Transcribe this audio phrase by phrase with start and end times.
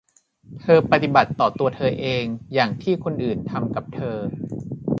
[0.61, 4.17] เธอปฏิบัติต่อตัวเธอเองอย่างที่คนอื่นทำกับเธอ